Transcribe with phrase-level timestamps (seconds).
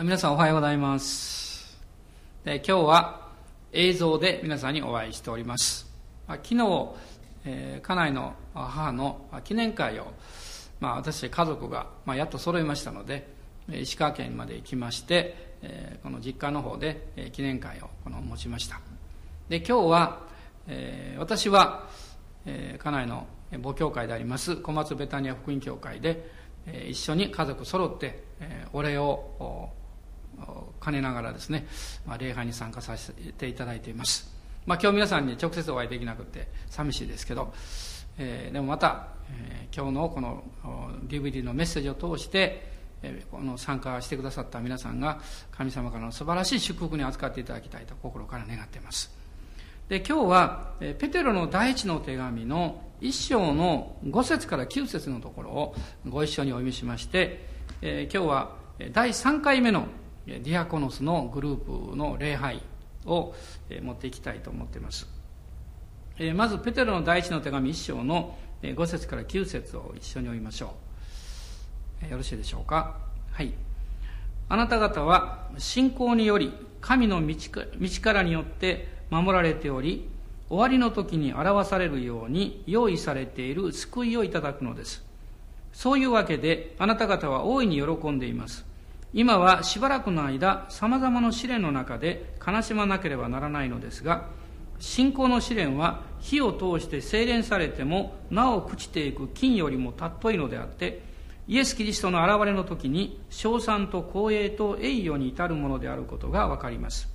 [0.00, 1.76] 皆さんおはようございます。
[2.44, 3.30] で今日は
[3.72, 5.90] 映像で皆さんにお会いしております。
[6.28, 6.88] 昨日、
[7.44, 10.06] えー、家内の母の記念会を、
[10.78, 13.26] まあ、私家族が、まあ、やっと揃いましたので
[13.68, 18.80] 石川県まで行きまして、えー、この実家の方で、えー、記念会をこの持ちました。
[19.48, 20.28] で今日は、
[20.68, 21.88] えー、私は、
[22.46, 26.30] えー、家内の母教会であります小松ベタニア福音教会で、
[26.66, 29.72] えー、一緒に家族揃って、えー、お礼を
[30.82, 31.66] 兼ねながらですね、
[32.06, 34.30] まあ、礼拝に参加させていただいています。
[34.66, 37.52] まあ、今日皆さんに直接お会いできなくて寂しいですけど、
[38.18, 40.44] えー、でもまた、えー、今日のこの
[41.06, 42.70] DVD のメッセージを通して、
[43.02, 45.20] え、この参加してくださった皆さんが
[45.52, 49.16] 神様からの素晴らしい祝福に扱っていただきたいと心から願っています。
[49.88, 55.74] で今日はペテロの第一の手紙の一章の5節から9節のところを
[56.06, 57.46] ご一緒にお読みしまして、
[57.80, 58.56] えー、今日は
[58.92, 59.86] 第3回目の
[60.28, 62.62] ディアコノスのグループの礼拝
[63.06, 63.34] を
[63.82, 65.08] 持っていきたいと思っています。
[66.34, 70.74] まず、ペテロの第一の手紙1章の5節から9節を一緒に読みましょ
[72.06, 72.10] う。
[72.10, 72.96] よろしいでしょうか？
[73.32, 73.52] はい。
[74.48, 77.36] あなた方は信仰により神の道
[78.02, 80.08] からによって守られており、
[80.48, 85.04] 終わりの時に表されるように用意されている救いをいただくのです。
[85.72, 88.64] そういうわけであなた方は大いに喜んでいます。
[89.14, 94.26] 今はしばらくの間、様々な試練の中で悲しまなければならないのですが、
[94.78, 101.02] 信仰の試練は火を通して精錬されてもなお朽ちていく金よりも尊いのであって、
[101.48, 107.08] イエス・キリストの現れの時に、称賛と光栄と栄誉に至るものであることがわかります。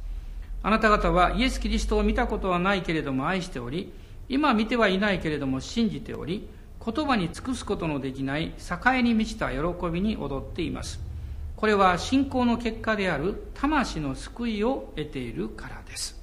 [0.63, 3.93] あなた方はイエス・キリストを見たことはないけれども愛しており、
[4.29, 6.47] 今見てはいないけれども信じており、
[6.83, 9.59] 言葉に尽くすことのできない栄に満ちた喜
[9.91, 11.12] びに踊っています。
[11.55, 16.21] これは信仰の結果である魂の救いを得ているからです。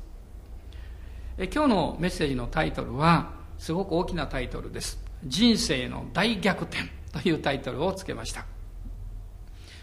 [1.39, 4.99] 今日のメッセージのタイトルはすごく大きなタイトルです。
[5.25, 8.47] 人生の大逆転というタイトルをつけました、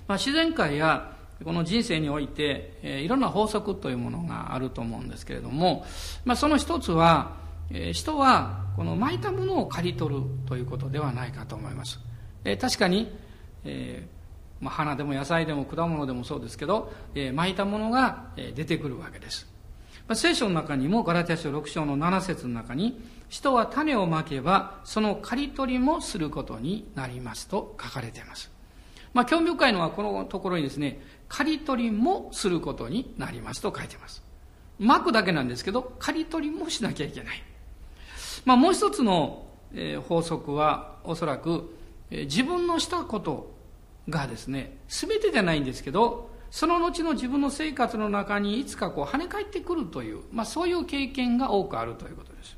[0.07, 5.85] まあ、自然界やこの人生において、え、いろんな法則というものがあると思うんですけれども、
[6.25, 7.35] まあ、その一つは、
[7.69, 12.00] え、人はこの巻いたものを刈り取るということではないかと思います、
[12.44, 13.11] え、確かに、
[13.63, 14.16] えー
[14.59, 19.47] まあ、花でも野菜でも果物でもそうですけど、えー、巻いたものが、えー、出てくるわけです。
[20.07, 28.51] まあ、聖書の中にもガラテヤ書6章の7節の中に人は種をまけばその刈り取りもすることになりますと書かれています。
[29.13, 34.24] まあ、興味深いのはこのところにですね、刈り取りもすることになりますと書いています。
[34.79, 37.44] 巻くだけなんですけど、刈り取りもしなきゃいけない。
[38.45, 41.75] まあ、もう一つの、えー、法則はおそらく、
[42.12, 43.56] えー、自分のしたこと
[44.09, 52.57] がですね、全てじゃないんですけど、その後の自分の生活の中にいつかこう跳ね返ってくるという、まあそういう経験が多くあるということです。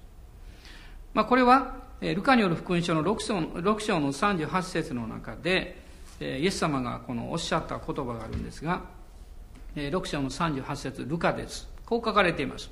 [1.14, 5.82] まあこれは、ルカによる福音書の6章 ,6 章の38節の中で、
[6.22, 8.84] イエス様がこのおっしゃった言葉があるんですが、
[9.76, 11.68] 6章の38節ルカです。
[11.86, 12.70] こう書かれています。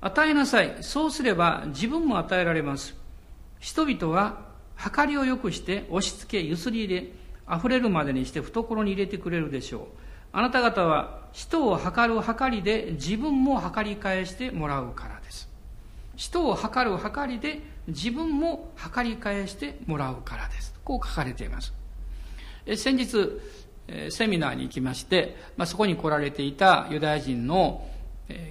[0.00, 0.78] 与えなさい。
[0.80, 2.94] そうすれば自分も与えられます。
[3.60, 7.12] 人々は計りを良くして押し付け、ゆすり入れ、
[7.56, 9.82] 溢れるまでにして懐に入れてくれるでしょう。
[10.32, 15.48] あなた方は人を測る計りで自分も測り返してもらうからです。
[16.16, 20.74] 人を測る計りで自分も測り返してもらうからです。
[20.84, 21.72] こう書かれています。
[22.66, 23.40] え先日、
[24.10, 27.88] セミナーに行きまして、まあ、そこに来られていたユダヤ人の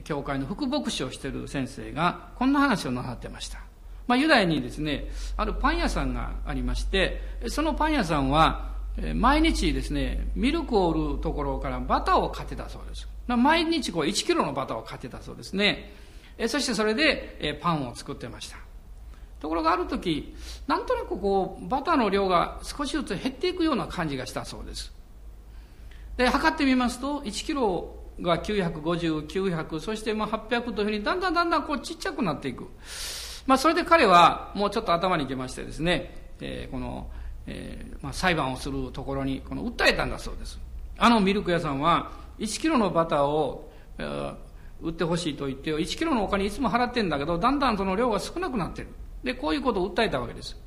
[0.03, 3.59] 教会の副牧師をしている先生がこんな話をなさってました。
[4.07, 5.05] まあ、ユダヤにですね、
[5.37, 8.69] あるパン屋さんがありまして、そのパン屋さんは
[9.15, 13.07] 毎日ですね、ミルクを売るところからバターを買ってたそうです。
[13.27, 15.93] 毎日こう1キロのバターを買ってたそうですね。
[16.47, 18.57] そしてそれでパンを作ってました。
[19.39, 20.35] ところがある時、
[20.67, 24.91] なんとなくこう、バターの量が少しずつ減っていくような感じがしたそうです。
[26.17, 32.67] で、測ってみますと、1キロが950、900、そしてまあ800というふうに、だんだんだんだんこうちっちゃくなっていく。
[33.47, 37.09] まあそれで彼はもうちょっと頭にきましてですね、えー、この
[37.47, 40.59] えー、まあ、裁判をするところにこの訴えたんだそうです。
[40.97, 44.35] あのミルク屋さんは1キロのバターを、えー、
[44.81, 48.87] 売ってほしいと言って1キロのお金いつも払ってんだけどだんだんその量が少なくなってる。
[49.23, 50.57] でこういうことを訴えたわけです。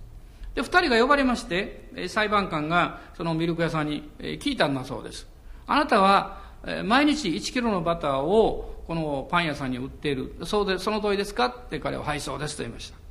[0.54, 5.26] で2人が呼ばれまして裁判官がそのミルク屋さんに聞いたんだそうです。
[5.66, 6.42] あなたは
[6.84, 10.34] 毎日1キロのバターをこのパン屋さんに売っている。
[10.44, 11.46] そうでその通りですか？
[11.46, 13.01] って彼は「はいそうです」と言いました。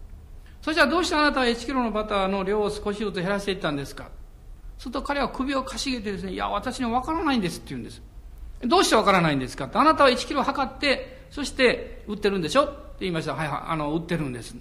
[0.62, 4.10] そしたらどうしてあなたは1キロのバターの量を少しずつ減らしていったんですか？
[4.78, 8.02] すると彼は首をかしげてですね、いや、私には分からないんですって言うんです。
[8.64, 9.66] どうしてわからないんですか？
[9.66, 12.66] って、あなたは1キロ測って、そして売ってるんでしょ？
[12.66, 13.34] って言いました。
[13.34, 14.56] はいはい、あの、売ってるんです。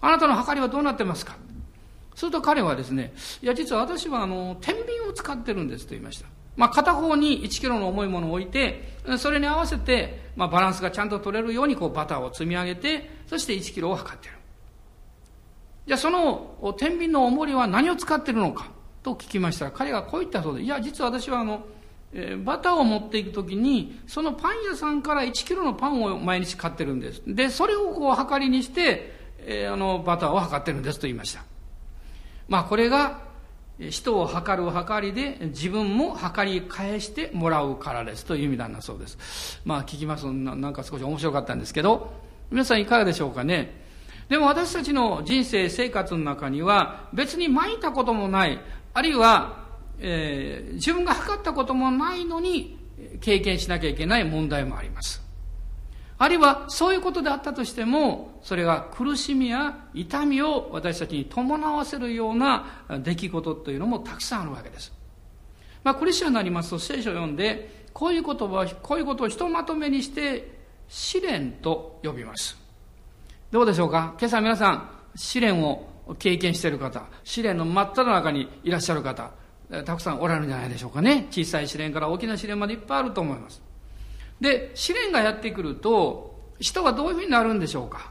[0.00, 1.36] あなたの測りはどうなってますか？
[2.14, 3.12] すると彼はですね、
[3.42, 6.26] いや、実は私はあの、天秤を使ってるんですと言いました。
[6.56, 14.33] まあ、片方に1キロの重いものを置いて、それに合わせて、まあ、バランスがちゃんと取れるように、こう、バターを積み上げて、そして1キロを測ってる。
[15.86, 18.70] じゃあ、その、天秤の重りは何を使ってるのか？
[19.02, 21.64] と聞きましたら、彼がこう言ったそうで、いや、実は私はあの、
[22.12, 27.22] えー、バターを持っていくときに、そのパン屋さんから1キロのパンを毎日買ってるんです。
[27.26, 31.44] で、それをこう、測りにして、えー、あの、バターを測ってるんですと言いました。
[32.48, 33.24] まあ、これが、
[33.90, 39.60] 人を測る測りで自分も測り返してもらうからですという意味なんだそうです。
[39.64, 42.12] まあ聞きますななんか少し面白かったんですけど、
[42.52, 43.83] 皆さんいかがでしょうかね？
[44.28, 48.58] でも私たちの人生生活の中には別に巻いたこともない、
[48.92, 49.64] あるいは、
[49.98, 52.78] えー、自分が測ったこともないのに
[53.20, 55.22] 経験しなきゃいけない問題もあります。
[56.16, 64.92] あるいはそういうことであったとしても、それが苦しみや痛みを私たちに伴わせるような出来事というのもたくさんあるわけです。
[65.82, 72.63] まあ、クリスチャンになりますと聖書を読んで、こういう言葉、こういうことをひとまとめにして試練と呼びます。
[73.54, 74.16] どうでしょうか？
[74.18, 79.30] 今朝皆さん、試練を経験している方、試練の真っ只中にいらっしゃる方、
[79.84, 81.28] たくさんおられるんじゃないでしょうかね。
[81.30, 83.62] 小さい試練から大きな試練までいっぱいあると思います。
[84.40, 88.10] で、試練がやってくると、人はどういうふうになるんでしょうか？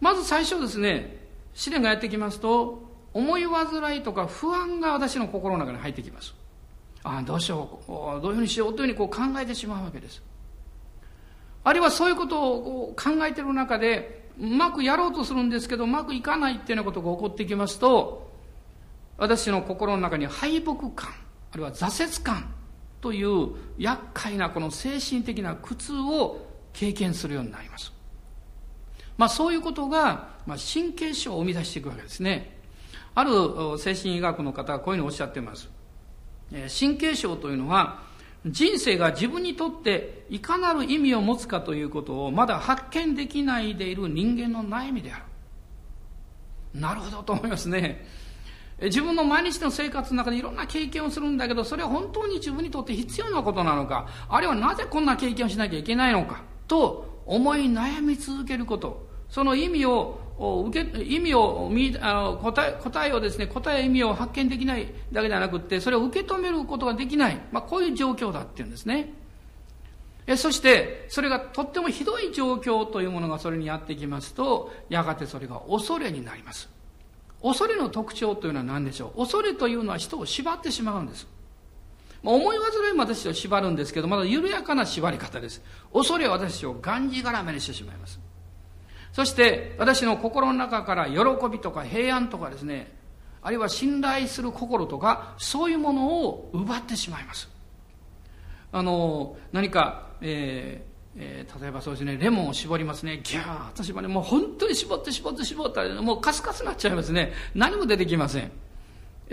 [0.00, 1.18] まず最初ですね、
[1.52, 6.32] 試練がやってきますと、思い煩いとか不安が私の心の中に入ってきます。
[7.02, 10.22] ああ、どうしよう、どういうふうにしようというふうにこう考えてしまうわけです。
[11.64, 18.30] あるいはそういうことを考えている中で、うまくやろうとするんですけど、うまくいかないっていうようなことが起こってきますと、
[19.18, 21.10] 私の心の中に敗北感、
[21.52, 22.54] あるいは挫折感、
[23.00, 27.92] という厄介なこの精神的な苦痛を経験するようになります。
[29.16, 32.58] まあそういうことが、ま、神経症を生み出していくわけですね。
[33.14, 35.68] ある精神医学の方がこういうふうにおっしゃっています。
[36.78, 38.02] 神経症というのは、
[38.46, 45.24] 人生が自分にとっていかなる意味を持つかということをまだ発見できないでいる人間の悩みである。
[46.74, 48.06] なるほどと思いますね。
[48.82, 59.06] 自分の毎日の生活の中でいろんな経験をするんだけど、それは本当に自分にとって必要なことなのか、あるいはなぜこんな経験をしなきゃいけないのか、と思い悩み続けること。
[59.28, 61.70] その意味を、受け、意味を、
[62.00, 67.38] あの、答え、答えをですね、答え意味を発見できないだけではなくって、それを受け止めることができない。
[67.52, 69.12] まあ、こういう状況だっていうんですね。
[70.26, 76.68] えそして、それがとってもひどい状況というものがそれにやってきますと、やがてそれが恐れになります。
[77.42, 79.20] 恐れの特徴というのは何でしょう？
[79.20, 81.26] 恐れというのは人を縛ってしまうんです。
[82.22, 85.62] まあ、思い煩いも私を縛るんですけど、まだ緩やかな縛り方です。
[85.92, 88.20] 恐れは私をがんじがらめにしてしまいます。
[89.12, 91.18] そして、私の心の中から喜
[91.50, 92.92] びとか平安とかですね、
[93.42, 97.48] あるいは信頼する心とか、そういうものを奪ってしまいます。
[98.72, 100.84] あの、何か、え
[101.16, 103.20] えー、例えばそうですね、レモンを絞りますね。
[103.24, 107.32] ギャーッと絞り、もう本当に絞って絞って絞ったら、もうカスカスになっちゃいますね。
[107.54, 108.52] 何も出てきません。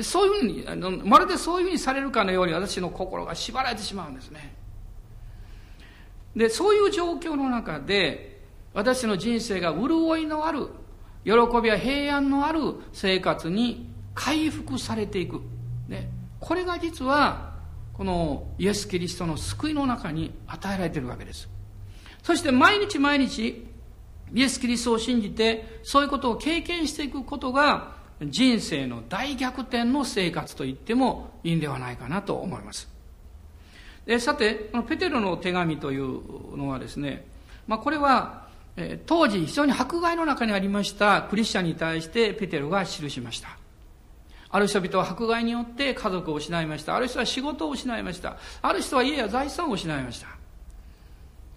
[0.01, 4.56] そういうふうに、あのまるでそういうふうにされるかのように私の心が縛られてしまうんですね。
[6.36, 8.37] で、そういう状況の中で、
[8.77, 10.67] 私の人生が潤いのある、
[11.25, 11.31] 喜
[11.63, 15.41] びや平安のある生活に回復されていく。
[15.88, 17.55] ね、これが実は、
[17.91, 21.50] このイエス・キリストの救いの中に与えられているわけです。
[22.22, 23.65] そして毎日毎日、
[24.31, 32.88] イエス・キリストを信じて、そういうことを経験していくことが、人生の大逆転の生活と言ってもいいんではないかなと思います。
[34.05, 37.25] でさて、このペテロの手紙というのはですね、
[37.65, 38.46] まあ、これは、
[39.07, 43.57] 当時非常に迫害の中にありましたクリスチャンに対してペテロが記しました。
[44.50, 46.96] ある人々は迫害によって家族を失いました。
[46.96, 48.38] ある人は仕事を失いました。
[48.62, 50.24] ある人は家や財産を失いまし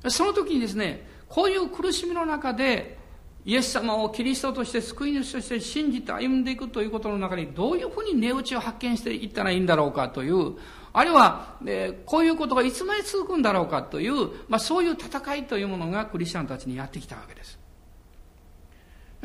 [0.03, 0.11] た。
[0.11, 2.99] その時にですね、こういう苦しみの中で、
[3.45, 10.57] イエス様をキリストとして救い主として信じて歩んでいくということの中にどういうふうに値打ちを発見していったらいいんだろうかという、
[10.93, 17.59] あるいは、えこういうことがいつまで続くんだろうかという、まあ、そういう戦いというものがクリスチャンたちにやってきたわけです。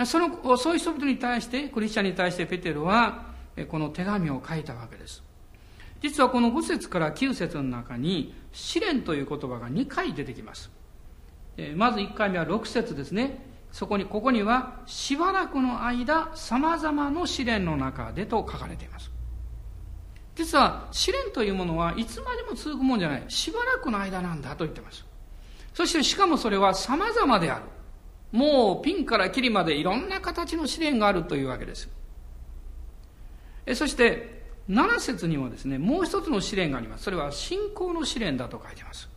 [0.06, 3.34] その、そういう人々に対して、クリスチャンに対してペテロは、
[3.70, 5.24] この手紙を書いたわけです。
[6.02, 10.70] 実はこの5節から9節の中に試練という言葉が2回出てきます。
[11.76, 13.56] まず1回目は6節ですね。
[13.72, 19.12] そこに、ここには、しばらくの間、様々な試練の中でと書かれています。
[20.36, 23.24] 実は試練というものはいつまでも続くもんじゃない。
[23.30, 25.06] しばらくの間なんだと言ってます。
[25.74, 27.66] そしてしかもそれは様々である。
[28.32, 31.90] もうピンからキリまでいろんな形の試練があるというわけです。
[33.66, 37.06] えそして、7節にもですね、もう一つの試練があります。
[37.06, 39.10] それは信仰の試練だと書いてます。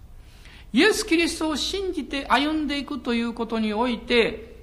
[0.72, 4.57] イエス・キリストを信じて歩んでいくということにおいて、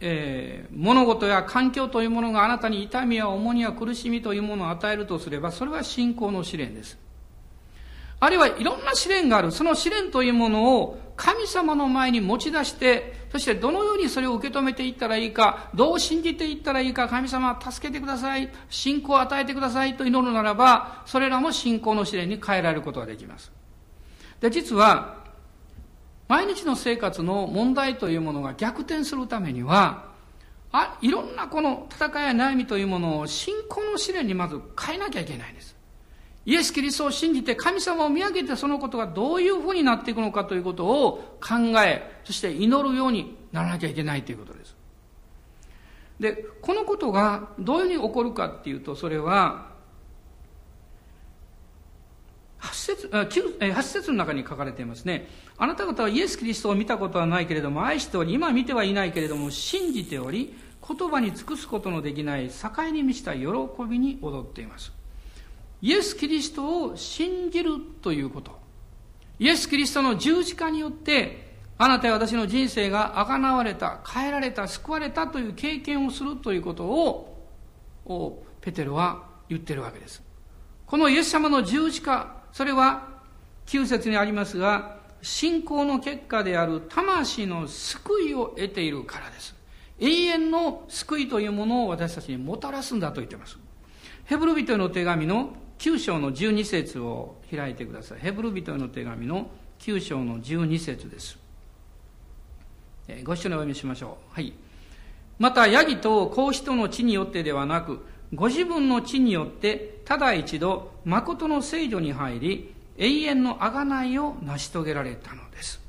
[0.00, 6.98] えー、物事や環境というものがあなたに痛みや重荷や苦しみというものを与えるとすれば、それは信仰の試練です。
[8.18, 9.50] あるいはいろんな試練がある。
[9.50, 23.52] その試練というものを神様の前に持ち出して、そしてどのようにそれを受け止めていったらいいか、どう信じていったらいいか、神様助けてください、信仰を与えてくださいと祈るならば、それらも信仰の試練に変えられることができます。
[24.40, 25.19] で、実は、
[26.30, 30.04] 毎日の生活の問題というものが逆転するためには、
[30.70, 35.74] あいろんなこの戦いや悩みというものを信仰の試練にまず変えなきゃいけないんです。
[36.46, 44.76] イエス・キリストを信じて神様を見上げてそのことがどういうふうになっていくのかということを考え、そして祈るようにならなきゃいけないということです。
[46.20, 49.66] で、このことがどういうふうに起こるかっていうと、それは、
[52.60, 55.28] 8節 ,8 節の中に書かれていますね。
[55.56, 60.54] あなた方はイエス・キリストを見たことはないけれども、愛しており、今見てはいないけれども、信じており、
[60.86, 63.46] 言葉に尽くすことのできない、境に満ちた喜
[63.88, 64.92] びに踊っています。
[65.82, 68.58] イエス・キリストを信じるということ。
[69.38, 80.22] イエス・キリストの十字架によって、あなたや私の人生が贖われた、変えられた、救われたという経験をするということを、ペテロは言ってるわけです。
[80.84, 83.08] このイエス様の十字架、それは、
[83.66, 89.54] 9節にありますが、信仰の結果である魂の救いを得ているからです。
[90.00, 93.58] 永遠の救いというものを私たちにもたらすんだと言っています。
[94.24, 98.20] ヘブル人への手紙の9章の12節を開いてください。
[98.20, 101.38] ヘブル人への手紙の9章の12節です。
[103.24, 104.34] ご一緒にお読みしましょう。
[104.34, 104.52] はい。
[105.38, 115.80] また、ヤギと孔子との地によってではなく、ご自分の地によって、ただ一度、誠の聖女に入り、永遠の贖いを成し遂げられたのです。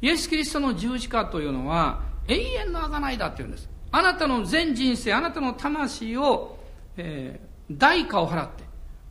[0.00, 3.68] イエス・キリストの十字架というのは、永遠の贖いだっていうんです。
[3.92, 6.58] あなたの全人生、あなたの魂を、
[6.96, 8.64] えー、代価を払って、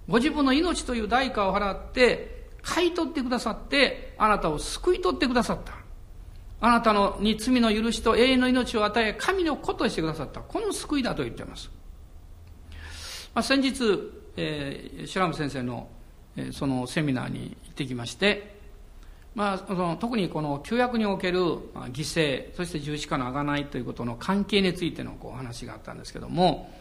[0.08, 5.74] ご自分の命という代価を払って、買い取ってくださって、あなたを救い取ってくださった。
[6.62, 10.42] あなたのに罪の許しと永遠の命を与え、神の子としてくださった。
[10.42, 11.70] この救いだと言っています。
[13.36, 15.90] まあ、先日、えー、シュラム先生の
[16.54, 18.56] そのセミナーに行ってきまして、
[19.36, 21.42] まあ、その特にこの旧約における
[21.76, 26.72] あ犠牲、そして十字架の贖いということの関係についてのこう話があったんですけども、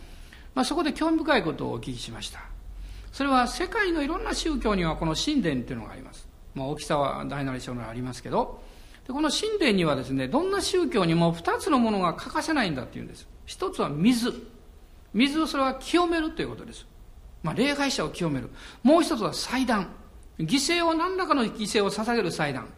[0.54, 2.38] まあ、そこで興味深いことをお聞きしました。
[3.12, 6.28] それは世界のいろんな宗教にはこの神殿っていうのがあります。
[6.54, 8.62] まあ、大きさは大なり小なりありますけど、
[9.08, 13.26] でこの神殿にはですね、どんな宗教にも二つのものが欠かせないんだっていうんです。
[13.44, 14.53] 一つは水。
[15.14, 16.86] 水をそれは清めるということです。
[17.42, 18.50] まあ、礼拝者を清める。
[18.82, 19.88] もう一つは祭壇。
[20.38, 22.68] 犠牲を何らかの犠牲を捧げる祭壇。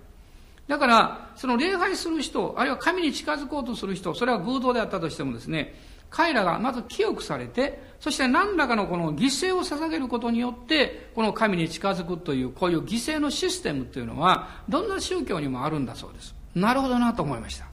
[0.68, 5.74] だから、その礼拝する人、あるいは神に近づこうとする人、それは偶像であったとしてもですね、
[6.10, 16.34] 彼らがまず清くされて、そして何らかのこの犠牲を捧げることによって、この神に近づくという、こういう犠牲のシステムというのは、どんな宗教にもあるんだそうです。
[16.54, 17.66] なるほどなと思いました。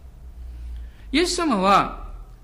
[1.11, 2.02] イエス様は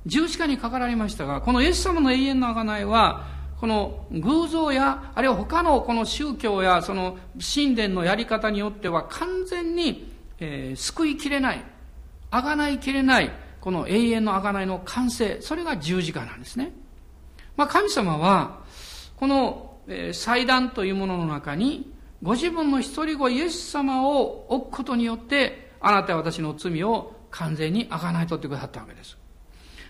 [0.09, 3.27] 十字架にかかられましたが、このイエス様の永遠の贖いは、
[3.59, 7.17] この偶像や、あるいは他のこの宗教やその
[7.55, 11.63] 神殿のやり方によっては完全に、えー、救いきれない、
[12.31, 16.71] あがないきれない、この永遠のあがないの完成、それが十字架なんですね。
[17.55, 18.59] まあ神様は、
[19.17, 29.18] この、えー、祭壇というものの中に、ご自分の一人子イエス様を置くことによって、あなたは私の罪を完全にあがない取ってくださったわけです。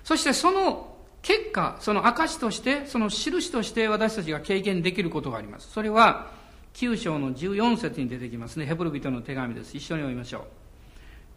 [0.04, 5.70] そしてその結果、その証として、その印として私たちが経験できることがあります。
[5.72, 6.32] それは、
[6.74, 8.66] 9章の14節に出てきますね。
[8.66, 9.76] ヘブル人の手紙です。
[9.76, 10.48] 一緒に読みましょ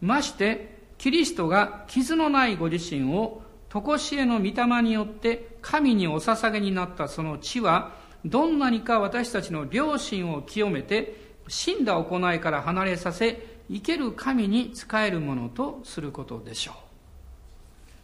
[0.01, 0.05] う。
[0.05, 7.91] まして、キリストが傷のないご自身を、常しえの御霊によって神にお捧げになったその地は、
[8.23, 16.82] どんなにか私たちの良心を清めて、死んだ行いから離れさせ、生ける神に仕えるものとすることでしょう。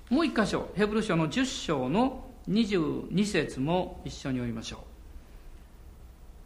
[0.09, 4.79] もう一箇所、ヘブル書の10章の22節も一緒に読みましょう。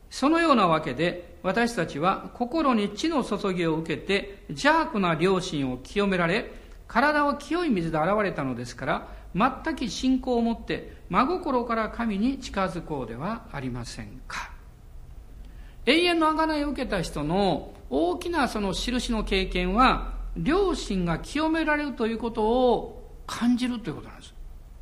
[0.10, 6.52] そのようなわけで、私たちは心に地の注ぎを受けて、邪悪な良心を清められ、
[6.88, 14.52] 体を清い水で洗われたのですから、全く信仰を持って、真心から神に近づこうではありませんか。
[15.86, 24.34] 永遠の贖いを受けた人の大きなその印の経験は、良心が清められるということを感じるということなんです。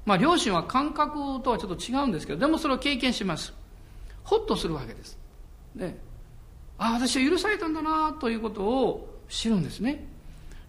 [0.06, 3.54] まあ、良心は感覚とはちょっと違うんですけど、でもそれを経験します。
[4.24, 5.18] ほっとするわけです。
[5.76, 6.00] で、
[6.78, 10.08] ああ、私は許されたんだなということを知るんですね。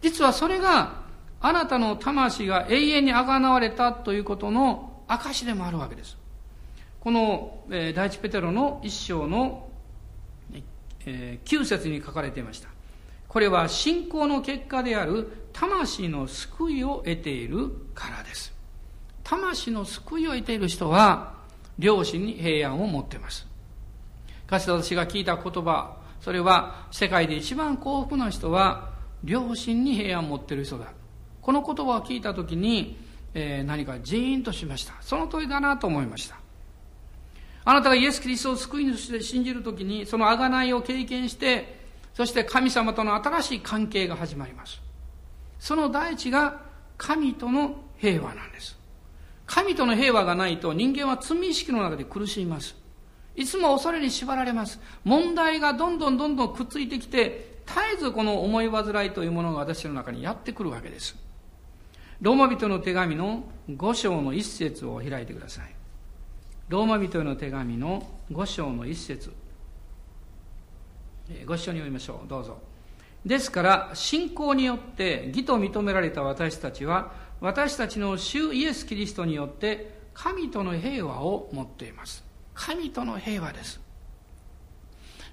[0.02, 1.02] 実はそれが、
[1.41, 6.17] あなたの魂が永遠にあがなわれたということの証でもあるわけです。
[7.00, 9.69] この、えー、第一ペテロの一章の、
[11.05, 12.69] えー、9節に書かれていました。
[13.32, 18.52] これは信仰の結果である魂の救いを得ているからです。
[19.24, 21.32] 魂の救いを得ている人は、
[21.78, 23.46] 良心に平安を持っています。
[24.46, 28.90] かつて私が聞いた言葉、それは世界で一番幸福な人は
[29.24, 30.92] 良心に平安を持っている人だ。
[31.40, 32.98] この言葉を聞いたときに、
[33.32, 34.92] えー、何かジーンとしました。
[35.00, 36.36] その通りだなと思いました。
[37.64, 41.80] あなたがイエス・キリストを救い主で信じるときに、その贖いを経験して、
[42.14, 44.81] そして神様との新しい関係が始まります。
[45.59, 46.61] その第一が
[46.99, 48.78] 神との平和なんです。
[49.47, 52.76] 神との平和がないと人間は罪意識の中で苦しみます。
[53.35, 54.81] いつも恐れに縛られます。
[55.04, 61.16] 問題がどんどんどんどんくっついてきて、絶えずこの思い煩いというものが私の中にやってくるわけです。
[62.21, 65.75] ローマ人の手紙の5章の一節を開いてください。
[66.69, 69.33] ローマ人への手紙の5章の一節
[71.47, 72.29] ご一緒に読みましょう。
[72.29, 72.59] どうぞ。
[73.25, 82.25] ですから、信仰によって義と認められた私たちは、私たちの主イエス・キリストによって神との平和を持っています。
[82.55, 83.81] 神との平和です。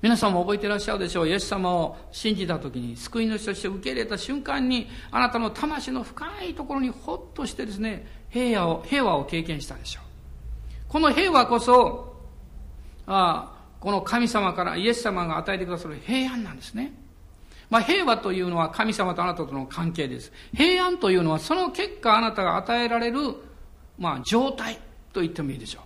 [0.02, 1.28] 皆さんも覚えていらっしゃるでしょう。
[1.28, 10.04] イエス様を信じた時に、救い主として受け入れた瞬間に、あなたの魂の深いところにほっとしてですね、平和を、平和を経験したでしょう。
[10.88, 12.16] この平和こそ、
[13.08, 16.94] あこの神様からイエス様が与えてくださる平安なんですね。
[17.70, 20.32] まあ、平和というのは神様とあなたとの関係です。
[20.56, 23.20] 平安というのはその結果あなたが与えられる、
[23.98, 24.80] まあ、状態
[25.14, 25.84] と言ってもいいでしょう。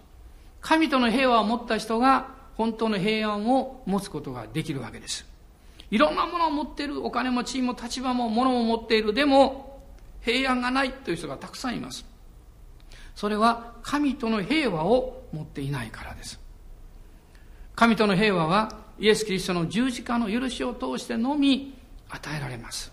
[0.61, 5.25] 神との平和を持った人が本当の平安を持つことができるわけです。
[5.91, 9.13] いろんなものを持っている、お金も地位も立場も物も持っている。
[9.13, 9.83] でも、
[10.21, 12.05] 平安がないという人がたくさんいます。
[13.15, 16.39] それは神との平和を持っていないからです。
[17.75, 21.73] 神との平和はイエス・キリストの十字架の許しを通してのみ
[22.09, 22.91] 与えられます。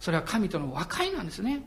[0.00, 1.62] それは神との和解なんですね。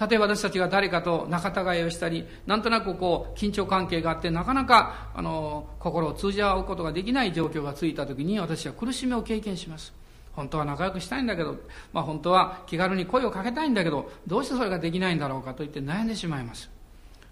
[0.00, 9.92] 例えば私たちが誰かと仲違いをしたり、なんとなくこう、緊張関係があって、なかなか、あの、心を通じ合うことができない状況がついたときに、私は苦しみを経験します。
[10.32, 11.56] 本当は仲良くしたいんだけど、
[11.92, 16.70] まあ本当は気軽に声をかけたいんだけど、どうしてそれができないんだろうかと言って悩んでしまいます。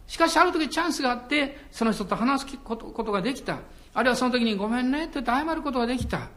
[0.06, 3.58] しかしある時チャンスがあって、その人と話すことができた。
[3.94, 6.28] あるいはその時にごめんねって言って謝ることができた。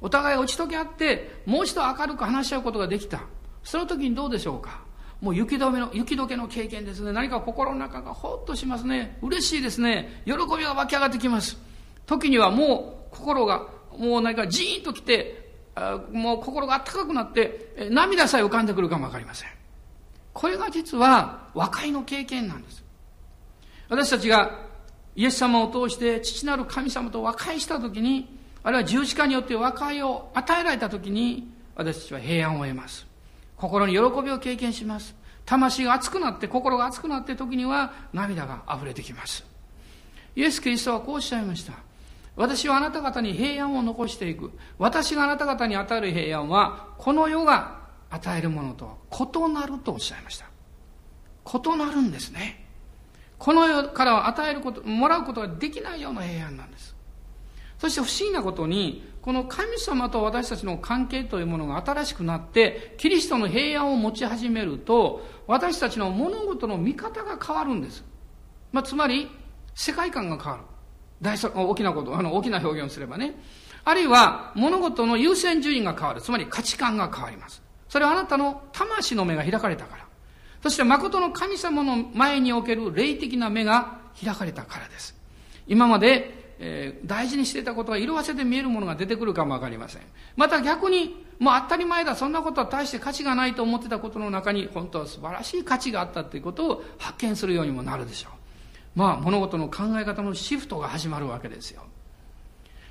[0.00, 3.20] お互い打ち解け合って、もう一度明るく話し合うことができた。
[3.62, 4.82] その時にどうでしょうか
[5.20, 7.12] もう雪止めの、雪解けの経験ですね。
[7.12, 9.16] 何か心の中がほっとしますね。
[9.22, 10.22] 嬉しいですね。
[10.24, 11.56] 喜びが湧き上がってきます。
[12.06, 15.52] 時にはもう心が、もう何かジーンときて、
[16.10, 19.48] もう心が温かくなって、涙さえ浮かんでくるかもわかりません。
[20.32, 22.82] これが実は和解の経験なんです。
[23.88, 24.58] 私たちが
[25.14, 33.06] イエス様を通して父なる神様と和解したときに、あるいは十字架によって和解を与えられたときに、私たちは平安を得ます。
[33.56, 35.14] 心に喜びを経験します。
[35.44, 39.44] 魂が熱くなって、心が熱くなって時には涙が溢れてきます。
[40.34, 41.74] イエス・キリストはこうおっしゃいました。
[42.36, 44.50] 私はあなた方に平安を残していく。
[44.78, 50.46] 私があなた方に与える平安は、この世が与えるものとは異なるとおっしゃいました。
[51.52, 52.61] 異なるんですね。
[53.42, 56.94] この世から与えること、もらうことができないような平安なんです。
[57.76, 68.04] そして不思議なことに、この神様と私たちの関係というものが新しくなって、キリストの平安を持ち始めると、私たちの物事の見方が変わるんです。
[68.70, 69.28] まあ、つまり、
[69.74, 70.64] 世界観が変わる。
[71.20, 73.34] 大大きなこと、あの、大きな表現をすればね。
[73.82, 76.22] あるいは、物事の優先順位が変わる。
[76.22, 77.60] つまり価値観が変わります。
[77.88, 80.11] それはあなたの魂の目が開かれたから。
[80.62, 85.14] そして誠の神様の前における霊的な目が開かれたからです。
[85.66, 90.02] 今まで、えー、大事にしていたことが色あせで見えるものが出てくるかもわかりません。
[90.36, 98.32] また逆に、もう当たり前だ、そんなことは大して価値がないと思ってたことの中に、本当は素晴らしい価値があったということを発見するようにもなるでしょう。
[98.94, 101.82] まあ、物事の考え方のシフトが始まるわけですよ。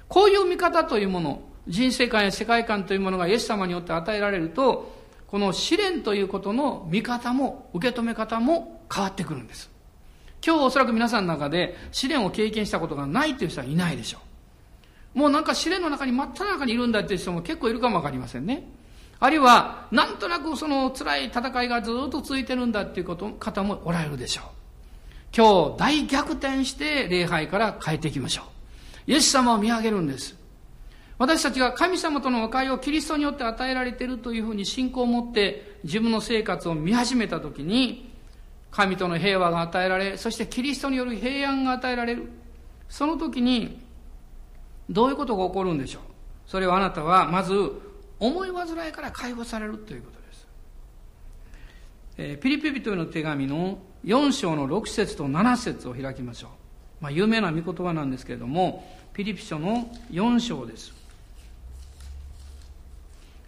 [0.09, 5.00] こういう見方というもの、人生観や世界観というものがイエス様によって与えられると、
[5.31, 9.71] この試練ということの見方も受け止め方も変わってくるんです。
[10.45, 14.17] 今日おそらく皆さんの中で試練を経験したことがないという人はいないでしょ
[15.15, 15.19] う。
[15.19, 18.67] もうなんか試練の中に真っ只中にいるんだっていう人も結構いるかもわかりませんね。
[19.21, 24.45] あるいは、なんとなくその辛い戦いがずっと続いてるんだっていうこと方もおられるでしょう。
[25.33, 28.41] 今日大逆転して礼拝から帰っていきましょ
[29.07, 29.11] う。
[29.11, 30.40] イエス様を見上げるんです。
[31.21, 38.11] 私たちが神様との和解をキリストによって与えられているというふうに信仰を持って自分の生活を見始めたときに、
[38.71, 42.27] 神との平和が与えられ、そしてキリストによる平安が与えられる。
[42.89, 43.79] その時に、
[44.89, 46.01] どういうことが起こるんでしょう？
[46.47, 47.53] それはあなたは、まず、
[48.19, 50.47] 思い煩いから解放されるということです。
[52.17, 56.49] えー、ピリピ人への手紙の4章の6節と7節を開きましょう。
[56.99, 60.99] まあ、有名な御言葉なんですけれども、ピリピ書の4章です。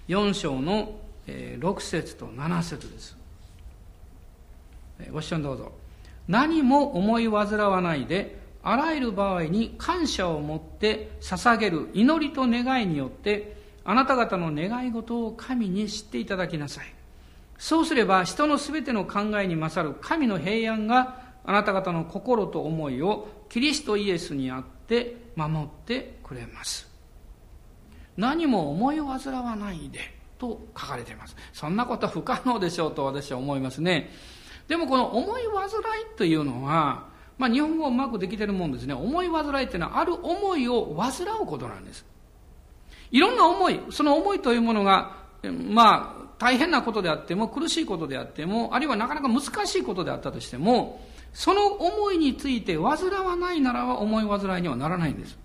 [0.07, 3.17] 4章の6節と7節です。
[5.11, 5.71] ご一緒にどうぞ。
[6.27, 16.85] 何も思い煩わないで、あらゆる場合に感謝を持って捧げる祈りと願いによって、あなた方の願い事を神に知っていただきなさい。
[17.57, 26.92] そうすれば人のすべての考えに勝る神の平安があなた方の心と思いをキリストイエスにあって守ってくれます。
[28.17, 29.99] 何も思い煩わないで
[30.37, 31.35] と書かれています。
[31.53, 34.09] そんなことは不可能でしょうと私は思いますね。
[34.67, 35.71] でもこの思い煩い
[36.17, 38.93] というのは、まあ日本語うまくできてるもんですね。
[38.93, 42.05] 思い煩いっていうのはある思いを煩うことなんです。
[43.11, 45.23] いろんな思い、その思いというものが、
[45.69, 51.01] まあ大変なことであっても、苦しいことであっても、あるいはなかなか難しいことであったとしても、
[51.33, 55.37] その思いについて煩わないならば思い煩いにはならないんです。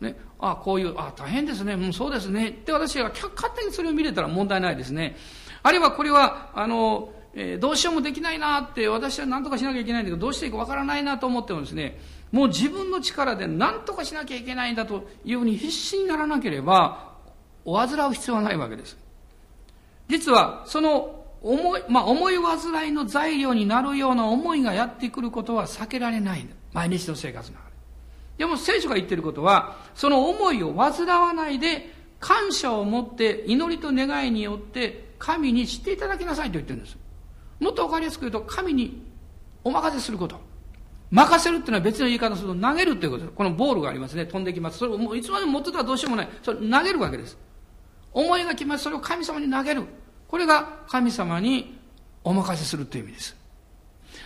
[0.00, 2.48] ね、ああこういう、あ大変ですね、うん、そうですね。
[2.48, 5.16] って私が勝手にそれを見れたら問題ないですね。
[5.62, 11.98] あるいはこれは、あの、えー、どうしようもできないなって、私は何とかしなきゃいけないんだけど、どうしていいかわからないなと思ってもですね、
[12.30, 17.16] もう自分の力で何とかしなきゃいけないんだというふうに必死にならなければ、
[17.64, 18.96] お煩う必要はないわけです。
[20.08, 27.67] 実は、その思い、まあ、思い煩いの材料になるような思いがやってくることは避けられない毎日の生活の中
[28.38, 28.46] で。
[28.46, 36.96] も聖書が言ってることは、その思いを煩わないで、感謝を持って祈りと願いによって神に知っていただきなさいと言ってるんです。
[37.60, 39.02] もっとわかりやすく言うと、神に
[39.64, 40.40] お任せすること。
[41.10, 43.34] 任せるっていうのは別の言い方すると投げるっていうことです。
[43.34, 44.26] このボールがありますね。
[44.26, 44.78] 飛んできます。
[44.78, 46.28] それをもういつまでも持ってたらどうしようもない。
[46.42, 47.38] それ投げるわけです。
[48.12, 48.84] 思いが来ます。
[48.84, 49.84] それを神様に投げる。
[50.28, 51.78] これが神様に
[52.24, 53.36] お任せするという意味です。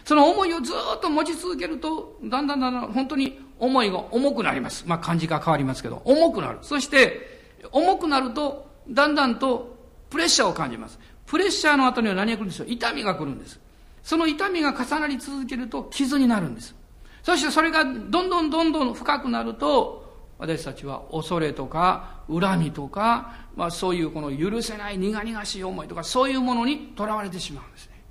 [0.04, 4.84] その思いをずっと持ち続けると、だんだんだんだん本当に思いが重くなります。
[4.86, 6.58] まあ漢字が変わりますけど、重くなる。
[6.62, 9.76] そして、重くなると、だんだんと
[10.10, 10.98] プレッシャーを感じます。
[11.26, 12.66] プレッシャーの後には何が来るんでしょう？
[12.68, 13.60] 痛みが来るんです。
[14.02, 16.74] その痛みが重なり続けると傷になるんです。
[17.22, 20.02] そしてそれがどんどんどんどん深くなると、
[20.38, 28.02] 私たちは恐れとか恨みとか、まあ、そういうこの許せない苦々しい思いとかそういうものにとらわれてしまうんですね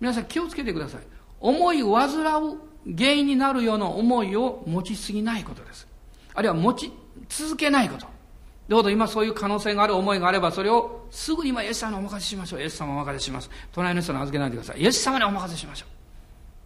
[0.00, 1.02] 皆さん気をつけてください
[1.38, 2.08] 思い煩
[2.42, 5.88] う原因になるような思いを持ちすぎないことです。
[6.34, 6.92] あるいは持ち
[7.28, 8.06] 続けないこと。
[8.68, 12.60] どうぞ今そういう可能性がある思いがあればそれをすぐ今イエス様にお任せしましょう。
[12.60, 13.50] イエス様お任せします。
[13.72, 14.80] 隣の人に預けないでください。
[14.80, 15.86] イエス様にお任せしましょ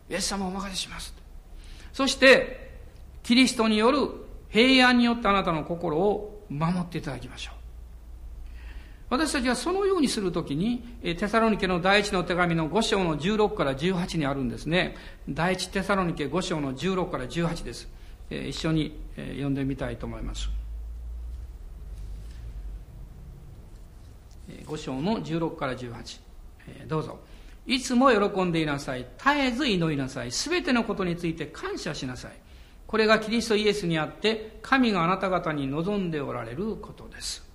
[0.09, 0.13] う。
[0.13, 1.15] イエス様お任せします。
[1.93, 2.71] そして
[3.23, 4.09] キリストによる
[4.49, 7.60] 平安によってあなたの心を守っていただきましょう。
[9.11, 14.97] 私たちはそのようにするときに、テサロニケの第一の手紙の5章の16から18にあるんですね。
[15.29, 17.89] 第一テサロニケ5章の16から18です。
[18.31, 20.49] 一緒に読んでみたいと思います。
[24.65, 26.21] 5章の16から18。
[26.87, 27.19] どうぞ。
[27.67, 29.07] いつも喜んでいなさい。
[29.19, 30.31] 絶えず祈りなさい。
[30.31, 32.33] すべてのことについて感謝しなさい。
[32.87, 37.49] これがキリストイエスにあって神があなた方に望んでおられることです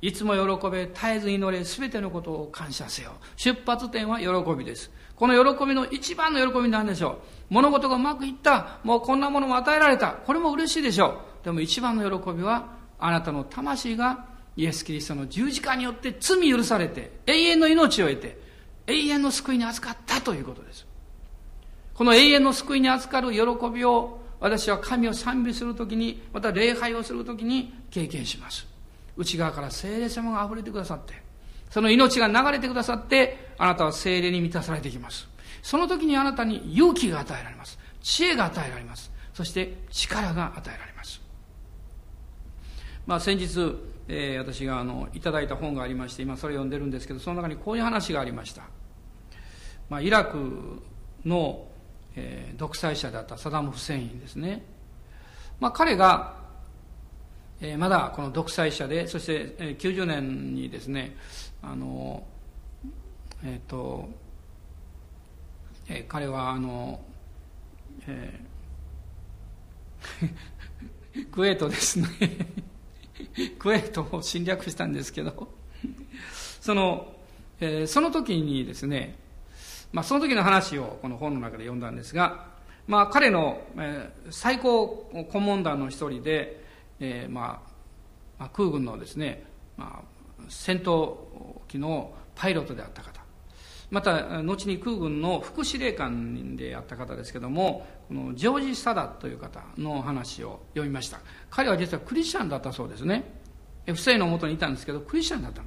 [0.00, 3.12] いつも喜べ絶えず祈れ全てのことを感謝せよ。
[3.36, 4.90] 出発点は喜びです。
[5.16, 7.54] この喜びの一番の喜びなんでしょう。
[7.54, 8.78] 物事がうまくいった。
[8.84, 10.12] もうこんなものも与えられた。
[10.12, 11.44] これも嬉しいでしょう。
[11.44, 18.38] でも一番の喜びはあなたの魂がイエス・キリストの十字架によって罪許されて永遠の命を得て
[18.86, 20.86] 永遠の救いに預かったということです。
[21.94, 28.66] この永遠の救いに預かる喜びを私は神を賛美するときに、また礼拝をするときに経験します。
[29.18, 31.14] 内側から聖霊様が溢れてくださって、
[31.70, 35.28] その命が流れてくださって、あなたは聖霊に満たされていきます。
[35.62, 37.78] その時にあなたに勇気が与えられます。
[38.00, 39.10] 知恵が与えられます。
[39.34, 41.20] そして力が与えられます。
[43.06, 43.76] まあ先日、
[44.08, 48.62] えー、私があのいただいた本がありまして今それを読んでるんですけどその中にこういう話がありました、
[49.90, 50.82] まあ、イラク
[51.24, 51.68] の
[52.20, 54.64] えー、独裁者だったサダム・フセインですね
[55.60, 56.36] まあ、彼が、
[57.60, 61.16] え、まだこの独裁者でそして、えー、90年にですね
[61.62, 62.24] あの
[63.44, 64.08] えっ、ー、と、
[65.88, 67.00] え、彼はあの、
[68.06, 72.08] えー、 クウェートですね。
[73.58, 75.48] クウェートを侵略したんですけど。
[76.60, 77.14] その、
[77.60, 79.16] えー、その時にですね、
[79.92, 82.48] まあ、その時の話をこの本の中で読んだんですが、
[82.88, 86.67] まあ、彼の、えー、最高顧問団の一人で、
[87.00, 87.70] えーまあ、
[88.38, 89.44] まあ、空軍のですね、
[89.76, 91.16] まあ、戦闘
[91.68, 93.20] 機のパイロットであった方。
[93.90, 101.20] また後に空軍の副司令官であった方ですけどもこのジョージ・サダという方の話を読みました。
[101.48, 103.24] 彼は実はクリスチャンだったそうですね。
[103.86, 105.62] フセインのもとにいたんですけどクリスチャンだった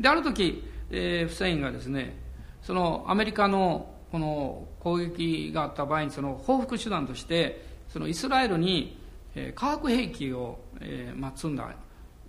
[0.00, 2.16] である時、えー、フセインがですね
[2.62, 8.98] そのアメリカのこの攻撃があった場合にその報復手段としてそのイスラエルに、
[9.36, 11.70] え、化学兵器を、えーまあ、積んだ、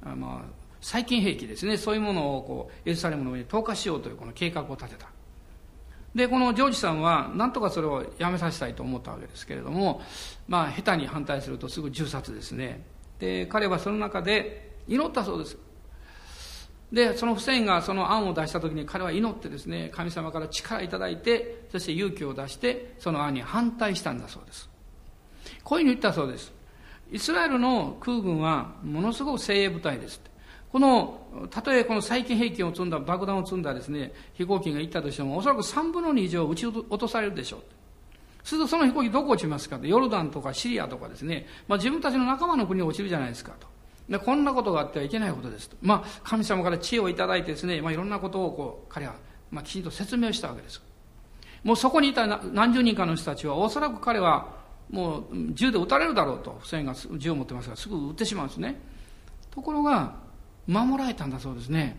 [0.04, 1.78] あまあ、細菌兵器ですね。
[1.78, 5.10] そういうものをこうエルサレムの上に投下しようというこの計画を立てた。
[6.16, 10.02] でこのジョージさんは何とかそれをやめさせたいと思ったわけですけれども
[10.48, 12.84] まあ下手に反対するとすぐ銃殺ですね。
[13.20, 15.58] で彼はその中で祈ったそうです。
[16.92, 24.70] でそのフセインがその案を出した時に彼は祈ってですね神様から力いいてそして勇気を出してその案に反対したんだそうです。
[25.64, 26.57] こういうふうに言ったそうです。
[27.12, 30.22] イスラエルの空軍はものすごく精鋭部隊です
[30.72, 37.62] このたとえこの細菌兵器を積んだ爆弾を積んだですね飛行機が行ったとしてもおそらく3分の2以上撃ち落とされるでしょう
[38.44, 43.68] するとその飛行機どこ落ちますかヨルダンとかシリアとかですね、まあ、自分たちの仲間の国に落ちるじゃないですかと。
[44.10, 49.16] でこんなことがあってはいけないことですと、まあ、神様から知恵をいただいてですね、まあ、いろんなことをこう彼は、
[49.52, 50.82] まあ、きちんと説明したわけです。
[51.64, 54.57] もうそこにいた何十人かの人たちはおそらく彼は
[54.90, 58.80] もう銃で撃たれるだろうとフセインが銃を持ってますからすぐ撃ってしまうんですね。
[59.52, 60.16] ところが
[60.68, 61.98] 守られたんだそうですね。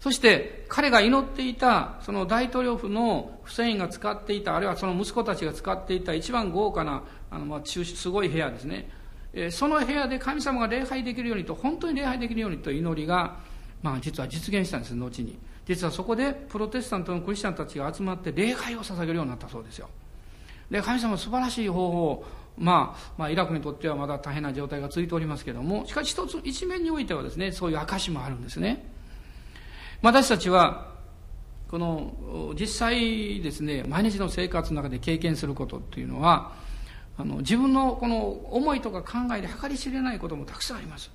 [0.00, 8.88] そして彼が祈っていたその大統領府のフセインが使っていたあるいはその息子たちが使っていた一番豪華なあのまあすごい部屋ですね。
[9.32, 13.38] えその部屋で神様が礼拝できるようにと本当に礼拝できるようにと祈りが、
[13.82, 15.38] まあ、実は実現したんです後に。
[15.66, 19.88] 実はそこでプロテスタントのクリスチャンたちが集まって礼拝を捧げるようになったそうですよ。
[20.70, 22.24] で神様素晴らしい方法
[22.56, 28.86] まあ、まあ、イラクにとってはまだ大変な状態が続いておりますけどもしかし一つ一面においてはですねそういう証もあるんですね。
[30.02, 30.90] 私たちは
[31.70, 36.52] この実際ですね毎日の生活の中で経験することっていうのは
[37.16, 41.10] あの自分のこの思いとか考えで計り知れないこともたくさんあります。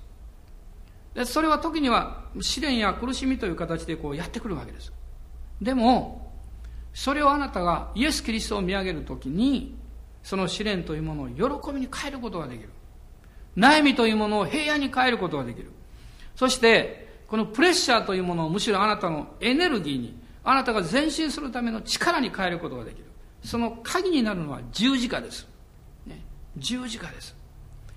[1.14, 4.92] でそれは時には試練や苦しみという形でこうやってくるわけです。
[5.60, 6.25] でも
[6.96, 9.76] それをあなたがイエス・キリストを見上げるときに
[10.22, 12.70] その試練というものを喜びに変えることができる。
[13.54, 15.70] 悩みというものを平安に変えることができる。
[16.34, 23.04] そしてこのプレッシャーというものをむしろあなたのエネルギーにあなたが前進するための力に変えることができる。
[23.44, 25.46] その鍵になるのは十字架です。
[26.06, 26.24] ね。
[26.56, 27.36] 十字架です。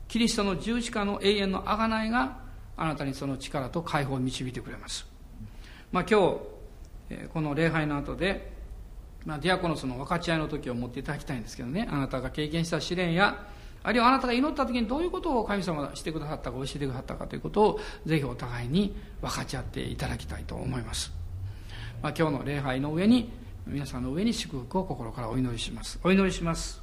[0.10, 2.38] キリストの十字架の永遠の贖いが
[2.76, 5.06] あなたにその力と解放を導いてくれます、
[5.92, 6.38] まあ、今
[7.10, 8.59] 日この礼拝の後で、
[9.26, 11.88] まあ、ディアコノスの分かち合いの時を持っていただきたいんですけどね。
[11.92, 13.48] あなたが経験した試練や
[13.82, 21.14] あるいはあなたが祈った時にどういうことを神様がしてくださったか教えてくださったかということをぜひお互いに分かち合っていただきたいと思います、
[22.02, 23.32] まあ、今日の礼拝の上に
[23.66, 26.00] 皆さんの上に祝福を心からお祈りします。
[26.04, 26.82] お祈りします。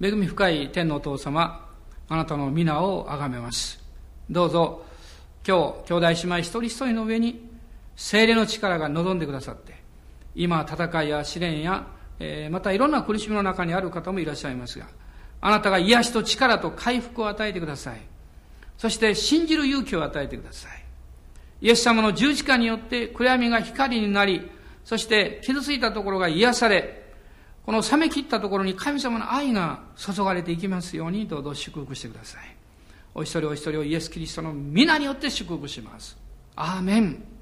[0.00, 1.68] 恵み深い天のお父様
[2.08, 3.82] あなたの皆をあがめます。
[4.30, 4.84] どうぞ
[5.46, 7.50] 今日兄弟姉妹一人一人の上に
[7.96, 9.83] 精霊の力が望んでくださって
[10.34, 11.86] 今戦いや試練や、
[12.18, 14.86] えー、またいろんな苦しみの中にある方もいらっしゃいますが
[15.40, 18.00] あなたが癒しと力と回復を与えてください。
[18.78, 20.84] そして信じる勇気を与えてください。
[21.60, 24.50] イエス様の十字架によって暗闇が光になり
[24.84, 27.04] そして傷ついたところが癒され
[27.64, 32.56] この冷め切ったところに神様の愛が注がれていきますようにどうぞ祝福してください。
[33.14, 36.16] お一人お一人をイエス・キリストの皆によって祝福します。
[36.56, 37.33] アーメン。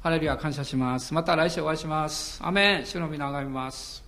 [0.00, 1.12] ハレルヤ感謝します。
[1.12, 2.40] また来週お会いします。
[2.42, 2.86] アメン。
[2.86, 4.07] 主の皆をあがみます。